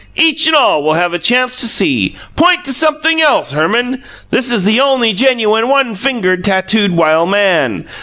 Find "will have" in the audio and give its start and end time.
0.81-1.13